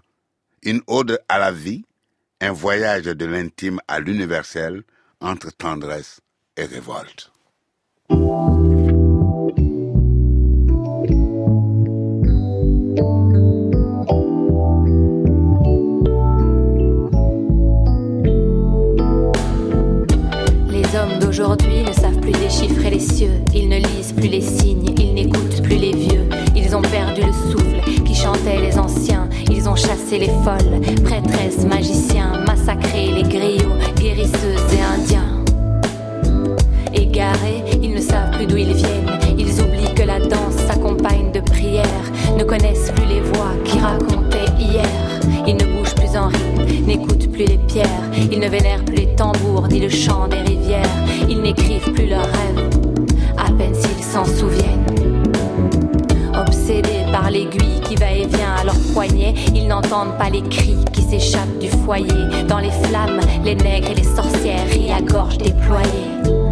[0.61, 1.84] une ode à la vie,
[2.39, 4.84] un voyage de l'intime à l'universel
[5.20, 6.22] entre tendresse
[6.55, 7.34] et révolte.
[23.56, 27.51] Ils ne lisent plus les signes, ils n'écoutent plus les vieux, ils ont perdu le
[27.51, 33.78] souffle qui chantaient les anciens, ils ont chassé les folles, prêtresses, magiciens, massacré les griots,
[33.97, 35.43] guérisseuses et indiens.
[36.93, 41.39] Égarés, ils ne savent plus d'où ils viennent, ils oublient que la danse s'accompagne de
[41.39, 41.86] prières,
[42.38, 44.86] ne connaissent plus les voix qui racontaient hier,
[45.47, 47.88] ils ne bougent plus en rythme, n'écoutent plus les pierres,
[48.32, 50.89] ils ne vénèrent plus les tambours ni le chant des rivières,
[51.30, 52.82] ils n'écrivent plus leurs rêves,
[53.38, 54.86] à peine s'ils s'en souviennent.
[56.36, 60.84] Obsédés par l'aiguille qui va et vient à leur poignet, ils n'entendent pas les cris
[60.91, 62.07] qui s'échappent du foyer.
[62.47, 66.43] Dans les flammes, les nègres et les sorcières rient à gorge déployée.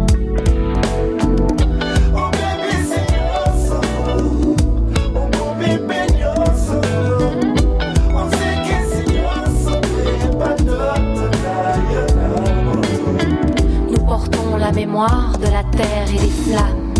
[14.74, 16.94] Mémoire de la terre et des flammes.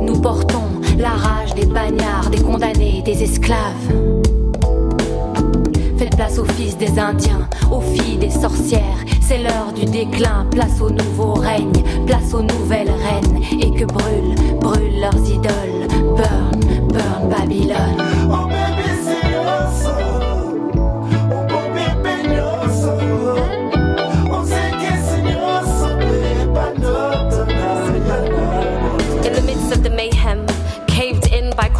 [0.00, 0.68] Nous portons
[0.98, 3.58] la rage des bagnards, des condamnés, des esclaves.
[5.98, 9.04] Faites place aux fils des Indiens, aux filles des sorcières.
[9.20, 13.42] C'est l'heure du déclin, place au nouveau règne, place aux nouvelles reines.
[13.60, 15.86] Et que brûlent, brûlent leurs idoles.
[16.16, 18.57] Burn, burn Babylone.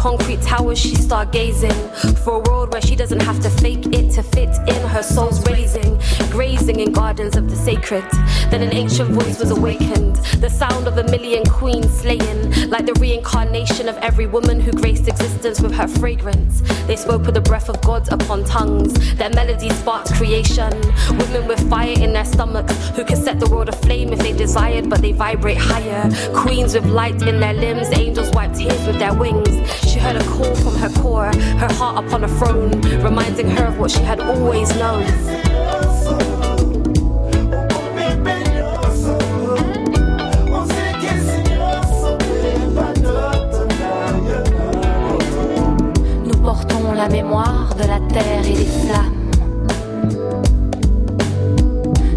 [0.09, 4.23] Concrete towers, she stargazing for a world where she doesn't have to fake it to
[4.23, 4.81] fit in.
[4.87, 5.99] Her soul's raising,
[6.29, 8.03] grazing in gardens of the sacred.
[8.49, 12.93] Then an ancient voice was awakened, the sound of a million queens slaying, like the
[12.99, 16.61] reincarnation of every woman who graced existence with her fragrance.
[16.87, 18.93] They spoke with the breath of God upon tongues.
[19.15, 20.71] Their melody sparked creation.
[21.09, 24.89] Women with fire in their stomachs who could set the world aflame if they desired,
[24.89, 26.09] but they vibrate higher.
[26.33, 29.49] Queens with light in their limbs, angels wipe tears with their wings.
[29.89, 33.79] She heard a call from her core, her heart upon a throne, reminding her of
[33.79, 35.48] what she had always known.
[47.09, 49.13] Mémoire de la terre et des flammes.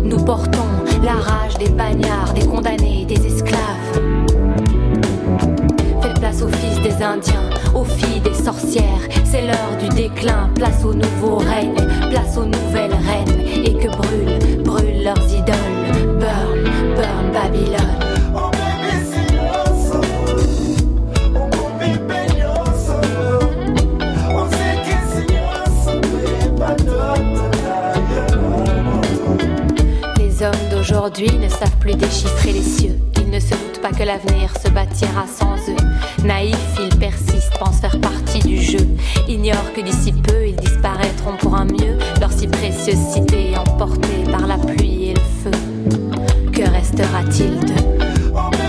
[0.05, 0.59] Nous portons
[1.03, 3.61] la rage des bagnards, des condamnés, des esclaves.
[6.03, 9.09] Faites place aux fils des Indiens, aux filles des sorcières.
[9.25, 11.75] C'est l'heure du déclin, place au nouveau règne,
[12.11, 13.41] place aux nouvelles reines.
[13.65, 16.19] Et que brûlent, brûlent leurs idoles.
[16.19, 18.12] Burn, burn Babylone.
[30.93, 32.99] D'aujourd'hui ne savent plus déchiffrer les cieux.
[33.17, 36.25] Ils ne se doutent pas que l'avenir se bâtira sans eux.
[36.25, 38.87] Naïfs, ils persistent, pensent faire partie du jeu.
[39.29, 41.99] Ignorent que d'ici peu, ils disparaîtront pour un mieux.
[42.21, 45.59] Leur si précieuse cité emportée par la pluie et le feu.
[46.53, 48.62] Que restera-t-il d'eux?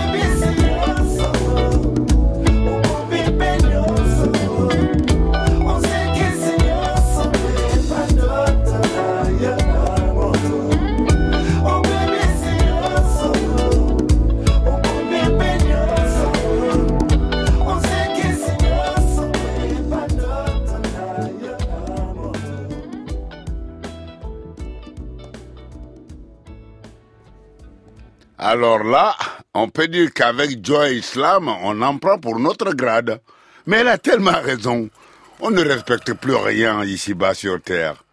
[28.54, 29.16] Alors là,
[29.56, 33.20] on peut dire qu'avec Joy Islam, on en prend pour notre grade.
[33.66, 34.92] Mais elle a tellement raison.
[35.40, 38.04] On ne respecte plus rien ici-bas sur Terre.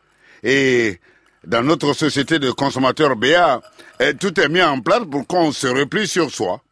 [0.43, 0.99] Et
[1.47, 3.61] dans notre société de consommateurs BA,
[4.01, 6.63] eh, tout est mis en place pour qu'on se replie sur soi.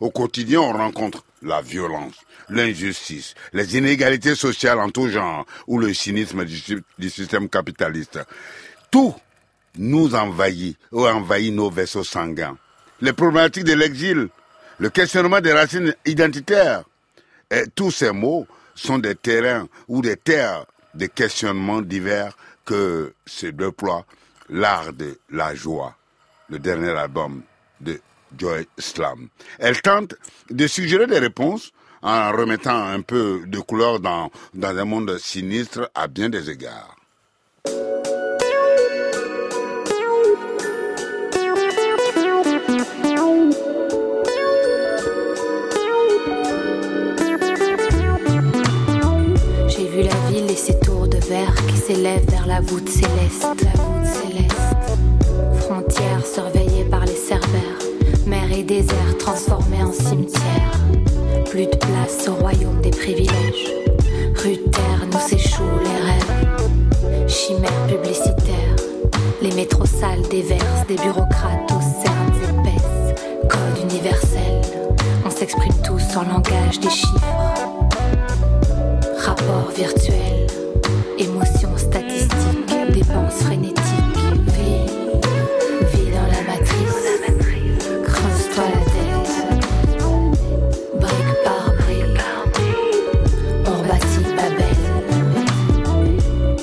[0.00, 2.16] Au quotidien, on rencontre la violence,
[2.50, 8.18] l'injustice, les inégalités sociales en tout genre ou le cynisme du, sy- du système capitaliste.
[8.90, 9.14] Tout
[9.78, 12.58] nous envahit ou envahit nos vaisseaux sanguins.
[13.04, 14.28] Les problématiques de l'exil,
[14.78, 16.84] le questionnement des racines identitaires,
[17.50, 22.34] et tous ces mots sont des terrains ou des terres de questionnements divers
[22.64, 24.06] que se déploie
[24.48, 25.94] l'art de la joie,
[26.48, 27.42] le dernier album
[27.78, 28.00] de
[28.38, 29.28] Joy Slam.
[29.58, 30.14] Elle tente
[30.48, 35.90] de suggérer des réponses en remettant un peu de couleur dans, dans un monde sinistre
[35.94, 36.96] à bien des égards.
[51.86, 53.42] S'élèvent vers la voûte céleste.
[53.62, 54.56] La voûte céleste.
[55.60, 57.78] Frontières surveillées par les cerbères.
[58.26, 60.72] Mer et désert transformés en cimetière.
[61.50, 63.70] Plus de place au royaume des privilèges.
[64.42, 67.28] Rue terre nous s'échouent les rêves.
[67.28, 68.76] Chimères publicitaires.
[69.42, 73.20] Les métros sales déversent des bureaucrates aux cernes épaisses.
[73.42, 74.62] Code universel.
[75.26, 77.24] On s'exprime tous en langage des chiffres.
[79.18, 80.43] Rapport virtuel,
[83.44, 84.18] dépenses frénétiques.
[84.46, 84.86] Vie,
[85.92, 87.06] vie dans la matrice.
[88.04, 89.32] Creuse-toi la tête.
[91.00, 92.22] Brique par brique.
[93.66, 94.78] On rebâtit Babel.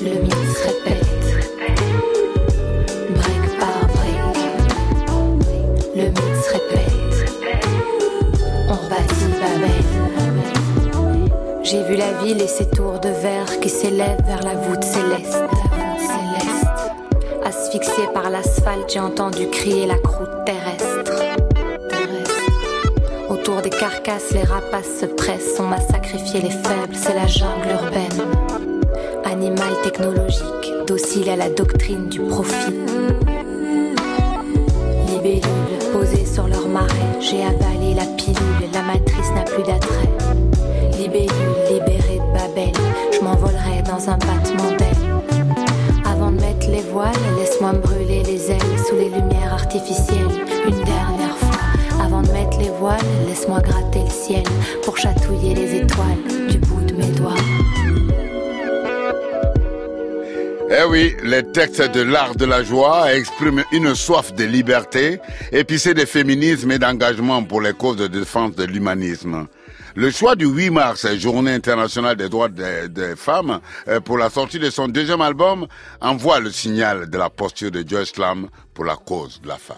[0.01, 1.27] Le mythe se répète.
[3.15, 4.41] Brique par brique.
[5.95, 7.17] Le mythe se répète.
[8.69, 9.86] On rebâtit Babel.
[11.63, 15.61] J'ai vu la ville et ses tours de verre qui s'élèvent vers la voûte céleste.
[18.88, 21.12] J'ai entendu crier la croûte terrestre.
[23.30, 25.59] Autour des carcasses, les rapaces se pressent.
[25.59, 28.28] On m'a sacrifié les faibles, c'est la jungle urbaine.
[29.24, 32.76] Animal technologique, docile à la doctrine du profit.
[35.07, 40.09] Libellules posées sur leur marais, j'ai avalé la pilule, la matrice n'a plus d'attrait.
[40.97, 41.30] Libellule
[41.70, 42.74] libérée de Babel,
[43.14, 44.91] je m'envolerai dans un battement d'ailes.
[46.05, 48.01] Avant de mettre les voiles, laisse-moi me brûler
[49.91, 54.43] Une dernière fois, avant de mettre les voiles, laisse-moi gratter le ciel
[54.83, 57.35] pour chatouiller les étoiles du bout de mes doigts.
[60.69, 65.19] Eh oui, les textes de l'art de la joie expriment une soif de liberté,
[65.51, 69.47] épicée de féminisme et d'engagement pour les causes de défense de l'humanisme.
[69.95, 74.59] Le choix du 8 mars, journée internationale des droits des, femmes, euh, pour la sortie
[74.59, 75.67] de son deuxième album,
[75.99, 79.77] envoie le signal de la posture de Joy Slam pour la cause de la femme.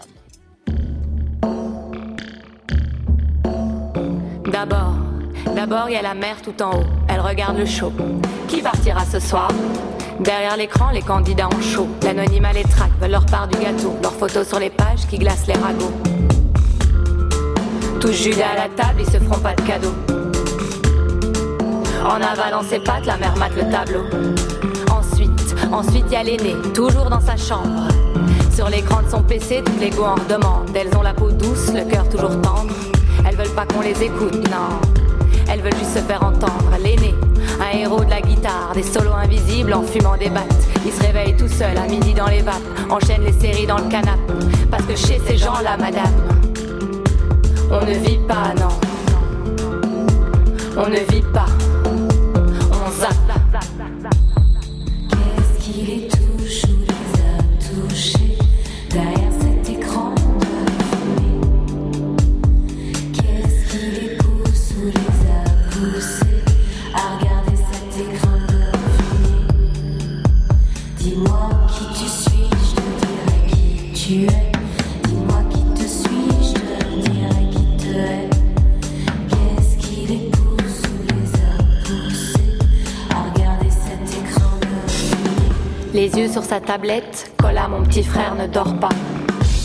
[4.50, 4.94] D'abord,
[5.56, 6.86] d'abord il y a la mer tout en haut.
[7.08, 7.92] Elle regarde le show.
[8.46, 9.48] Qui partira ce soir?
[10.20, 11.88] Derrière l'écran, les candidats en chaud.
[12.04, 13.96] L'anonymat les traque, veulent leur part du gâteau.
[14.00, 15.92] Leurs photos sur les pages qui glacent les ragots.
[18.04, 19.94] Tous Judas à la table, ils se feront pas de cadeaux.
[22.04, 24.02] En avalant ses pattes, la mère mate le tableau.
[24.90, 27.88] Ensuite, ensuite y a l'aîné, toujours dans sa chambre.
[28.54, 30.68] Sur l'écran de son PC, toutes les go en redemandent.
[30.74, 32.74] Elles ont la peau douce, le cœur toujours tendre.
[33.26, 34.80] Elles veulent pas qu'on les écoute, non.
[35.48, 36.76] Elles veulent juste se faire entendre.
[36.78, 37.14] L'aîné,
[37.58, 40.68] un héros de la guitare, des solos invisibles en fumant des battes.
[40.84, 43.88] Il se réveille tout seul à midi dans les vapes, enchaîne les séries dans le
[43.88, 44.34] canapé.
[44.70, 46.12] Parce que chez ces gens-là, madame,
[47.70, 48.68] on ne vit pas, non.
[50.76, 51.46] On ne vit pas.
[52.72, 53.14] On zappe.
[55.10, 56.13] Qu'est-ce qui les
[86.34, 88.88] sur sa tablette, Cola, mon petit frère, ne dort pas.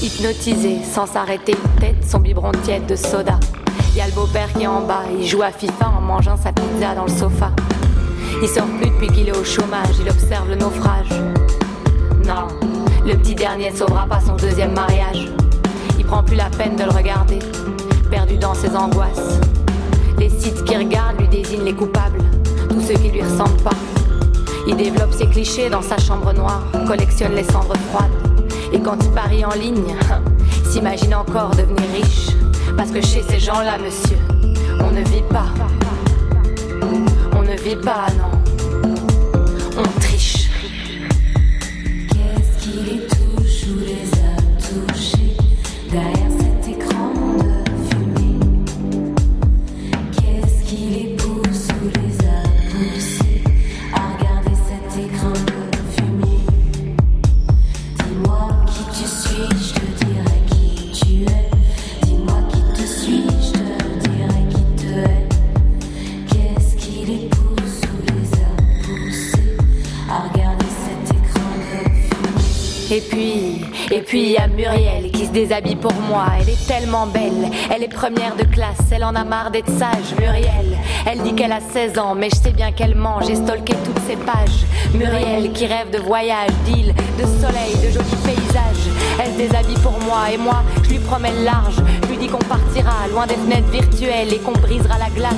[0.03, 3.39] Hypnotisé, sans s'arrêter une tête, son biberon tiède de soda.
[3.95, 6.51] Y a le beau-père qui est en bas, il joue à FIFA en mangeant sa
[6.51, 7.49] pizza dans le sofa.
[8.43, 11.09] Il sort plus depuis qu'il est au chômage, il observe le naufrage.
[12.27, 12.47] Non,
[13.03, 15.27] le petit dernier sauvera pas son deuxième mariage.
[15.97, 17.39] Il prend plus la peine de le regarder,
[18.11, 19.39] perdu dans ses angoisses.
[20.19, 22.21] Les sites qui regardent lui désignent les coupables,
[22.69, 23.98] tous ceux qui lui ressemblent pas.
[24.69, 28.11] Il développe ses clichés dans sa chambre noire, collectionne les cendres froides.
[28.71, 29.95] Et quand il parie en ligne,
[30.63, 32.35] s'imagine encore devenir riche.
[32.77, 34.19] Parce que chez ces gens-là, monsieur,
[34.79, 35.47] on ne vit pas.
[37.33, 38.29] On ne vit pas, non.
[39.75, 40.51] On triche.
[42.11, 43.08] Qu'est-ce
[74.59, 76.25] Muriel qui se déshabille pour moi.
[76.41, 80.13] Elle est tellement belle, elle est première de classe, elle en a marre d'être sage.
[80.19, 83.19] Muriel, elle dit qu'elle a 16 ans, mais je sais bien qu'elle ment.
[83.21, 84.65] J'ai stalké toutes ses pages.
[84.93, 88.89] Muriel qui rêve de voyage, d'îles, de soleil, de jolis paysages.
[89.19, 91.75] Elle se déshabille pour moi et moi, je lui promets le large.
[92.03, 95.33] Je lui dis qu'on partira loin des fenêtres virtuelles et qu'on brisera la glace.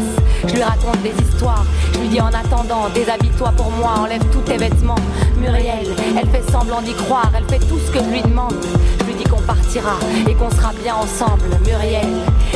[0.48, 1.66] Je lui raconte des histoires.
[1.94, 4.96] Je lui dis en attendant, déshabille-toi pour moi, enlève tous tes vêtements.
[5.38, 5.88] Muriel,
[6.18, 8.56] elle fait semblant d'y croire, elle fait tout ce que je lui demande.
[9.00, 9.98] Je lui dis qu'on partira
[10.28, 11.50] et qu'on sera bien ensemble.
[11.66, 12.08] Muriel,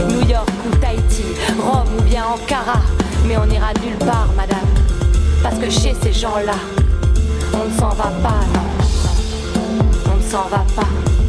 [0.03, 1.23] New York ou Tahiti,
[1.59, 2.79] Rome ou bien Ankara.
[3.27, 4.67] Mais on ira nulle part, madame.
[5.41, 6.55] Parce que chez ces gens-là,
[7.53, 10.11] on ne s'en va pas, non.
[10.11, 11.24] On ne s'en va pas.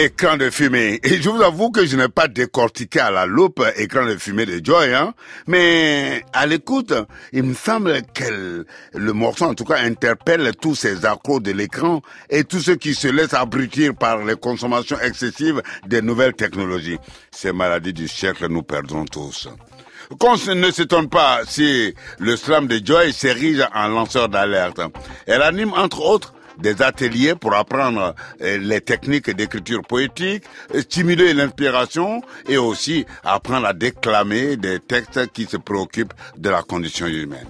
[0.00, 1.00] Écran de fumée.
[1.02, 4.46] Et je vous avoue que je n'ai pas décortiqué à la loupe écran de fumée
[4.46, 5.12] de Joy, hein.
[5.48, 6.94] Mais à l'écoute,
[7.32, 12.00] il me semble que le morceau, en tout cas, interpelle tous ces accros de l'écran
[12.30, 16.98] et tous ceux qui se laissent abrutir par les consommations excessives des nouvelles technologies.
[17.32, 19.48] Ces maladies du siècle, nous perdons tous.
[20.20, 24.80] Qu'on ne s'étonne pas si le slam de Joy s'érige en lanceur d'alerte.
[25.26, 30.44] Elle anime entre autres des ateliers pour apprendre euh, les techniques d'écriture poétique,
[30.74, 36.62] euh, stimuler l'inspiration et aussi apprendre à déclamer des textes qui se préoccupent de la
[36.62, 37.46] condition humaine.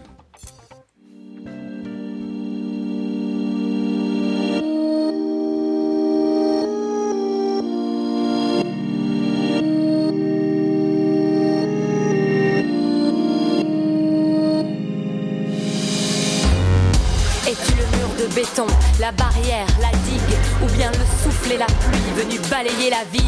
[17.48, 18.66] Es-tu le de béton,
[18.98, 23.22] la barrière, la digue, ou bien le souffle et la pluie venus balayer la ville.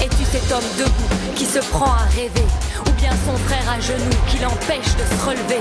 [0.00, 2.46] Es-tu cet homme debout qui se prend à rêver,
[2.86, 5.60] ou bien son frère à genoux qui l'empêche de se relever?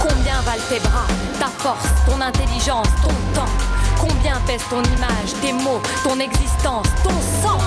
[0.00, 1.06] Combien valent tes bras,
[1.40, 3.50] ta force, ton intelligence, ton temps?
[4.00, 7.10] Combien pèse ton image, tes mots, ton existence, ton
[7.42, 7.58] sang,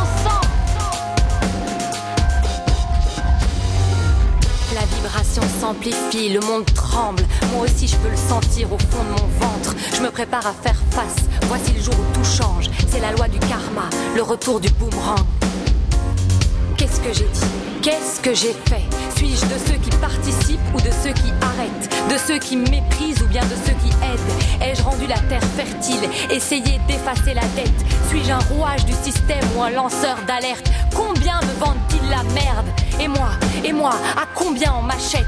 [5.08, 7.24] vibration s'amplifie, le monde tremble.
[7.54, 9.74] Moi aussi, je peux le sentir au fond de mon ventre.
[9.96, 11.16] Je me prépare à faire face.
[11.44, 12.70] Voici le jour où tout change.
[12.90, 15.26] C'est la loi du karma, le retour du boomerang.
[16.76, 17.40] Qu'est-ce que j'ai dit?
[17.82, 18.84] Qu'est-ce que j'ai fait?
[19.16, 21.90] Suis-je de ceux qui participent ou de ceux qui arrêtent?
[22.10, 24.62] De ceux qui méprisent ou bien de ceux qui aident?
[24.62, 26.10] Ai-je rendu la terre fertile?
[26.30, 27.86] Essayé d'effacer la dette?
[28.10, 30.70] Suis-je un rouage du système ou un lanceur d'alerte?
[30.94, 32.68] Combien me vendent-ils la merde?
[33.00, 33.30] Et moi
[33.64, 35.26] Et moi À combien on m'achète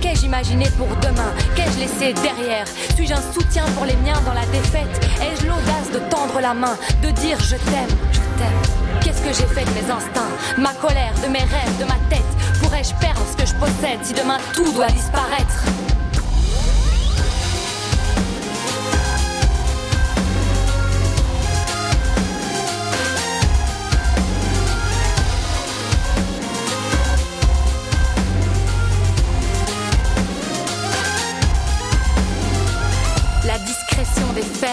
[0.00, 4.46] Qu'ai-je imaginé pour demain Qu'ai-je laissé derrière Suis-je un soutien pour les miens dans la
[4.46, 9.32] défaite Ai-je l'audace de tendre la main De dire je t'aime Je t'aime Qu'est-ce que
[9.32, 12.22] j'ai fait de mes instincts, ma colère, de mes rêves, de ma tête
[12.62, 15.64] Pourrais-je perdre ce que je possède si demain tout doit disparaître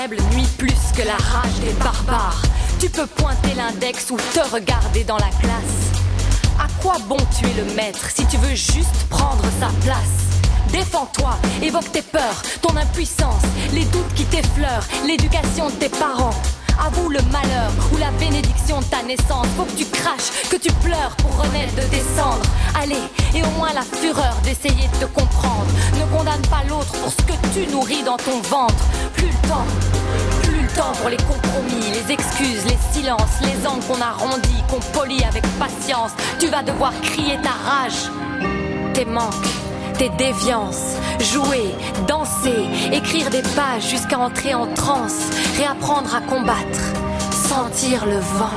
[0.08, 2.42] Nuit plus que la rage des barbares.
[2.80, 5.92] Tu peux pointer l'index ou te regarder dans la classe.
[6.58, 10.72] À quoi bon tuer le maître si tu veux juste prendre sa place?
[10.72, 13.44] Défends-toi, évoque tes peurs, ton impuissance,
[13.74, 16.36] les doutes qui t'effleurent, l'éducation de tes parents.
[16.86, 19.48] Avoue le malheur ou la bénédiction de ta naissance.
[19.58, 22.42] Faut que tu craches, que tu pleures pour renaître de descendre.
[22.82, 23.04] Allez,
[23.36, 25.68] et au moins la fureur d'essayer de te comprendre.
[25.96, 28.84] Ne condamne pas l'autre pour ce que tu nourris dans ton ventre.
[29.14, 29.66] Plus le temps,
[30.44, 34.80] plus le temps pour les compromis, les excuses, les silences, les angles qu'on arrondit, qu'on
[34.98, 36.12] polit avec patience.
[36.40, 38.10] Tu vas devoir crier ta rage,
[38.94, 39.59] tes manques
[40.00, 41.76] tes déviances, jouer,
[42.08, 46.80] danser, écrire des pages jusqu'à entrer en transe, réapprendre à combattre,
[47.50, 48.50] sentir le vent.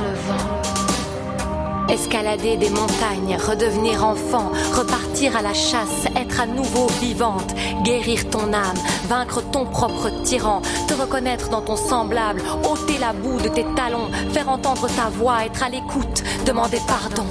[1.89, 8.53] Escalader des montagnes, redevenir enfant, repartir à la chasse, être à nouveau vivante, guérir ton
[8.53, 8.77] âme,
[9.09, 14.09] vaincre ton propre tyran, te reconnaître dans ton semblable, ôter la boue de tes talons,
[14.31, 17.25] faire entendre ta voix, être à l'écoute, demander pardon.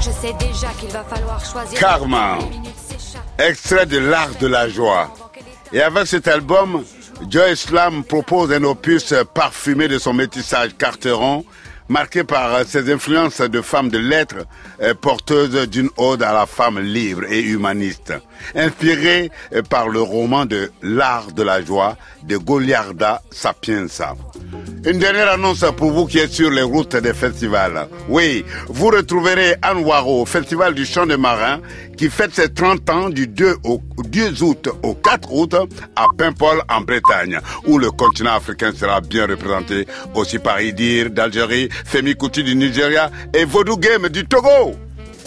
[0.00, 1.78] Je sais déjà qu'il va falloir choisir.
[1.78, 2.38] Karma.
[3.40, 5.14] Extrait de l'art de la joie.
[5.72, 6.84] Et avec cet album,
[7.30, 11.46] Joy Slam propose un opus parfumé de son métissage carteron,
[11.88, 14.46] marqué par ses influences de femmes de lettres,
[14.82, 18.12] euh, porteuses d'une ode à la femme libre et humaniste,
[18.54, 24.16] inspiré euh, par le roman de L'art de la joie de Goliarda Sapienza.
[24.84, 27.88] Une dernière annonce pour vous qui êtes sur les routes des festivals.
[28.08, 31.60] Oui, vous retrouverez Anne Waro au Festival du Chant des Marins
[32.00, 35.54] qui fête ses 30 ans du 2, au, 2 août au 4 août
[35.96, 41.68] à Paimpol en Bretagne, où le continent africain sera bien représenté aussi par Idir d'Algérie,
[41.84, 44.76] Femi Kuti du Nigeria et Vodou Game du Togo.